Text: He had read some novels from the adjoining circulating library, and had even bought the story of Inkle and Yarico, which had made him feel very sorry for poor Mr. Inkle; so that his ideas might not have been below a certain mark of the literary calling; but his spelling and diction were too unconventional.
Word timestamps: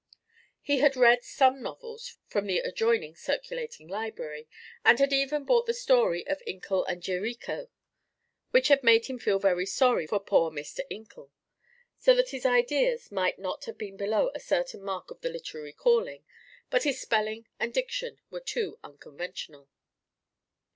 He 0.63 0.79
had 0.79 0.95
read 0.95 1.23
some 1.23 1.61
novels 1.61 2.17
from 2.25 2.47
the 2.47 2.57
adjoining 2.57 3.15
circulating 3.15 3.87
library, 3.87 4.47
and 4.83 4.97
had 4.97 5.13
even 5.13 5.43
bought 5.45 5.67
the 5.67 5.75
story 5.75 6.25
of 6.25 6.41
Inkle 6.47 6.83
and 6.85 7.03
Yarico, 7.03 7.67
which 8.49 8.69
had 8.69 8.81
made 8.81 9.05
him 9.05 9.19
feel 9.19 9.37
very 9.37 9.67
sorry 9.67 10.07
for 10.07 10.19
poor 10.19 10.49
Mr. 10.49 10.79
Inkle; 10.89 11.29
so 11.99 12.15
that 12.15 12.29
his 12.31 12.47
ideas 12.47 13.11
might 13.11 13.37
not 13.37 13.65
have 13.65 13.77
been 13.77 13.95
below 13.95 14.31
a 14.33 14.39
certain 14.39 14.81
mark 14.81 15.11
of 15.11 15.21
the 15.21 15.29
literary 15.29 15.71
calling; 15.73 16.25
but 16.71 16.81
his 16.81 16.99
spelling 16.99 17.47
and 17.59 17.71
diction 17.71 18.19
were 18.31 18.39
too 18.39 18.79
unconventional. 18.83 19.69